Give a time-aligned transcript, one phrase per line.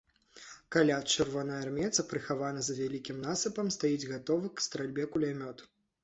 [0.75, 5.63] Каля чырвонаармейца, прыхаваны за невялікім насыпам, стаіць гатовы к стральбе кулямёт.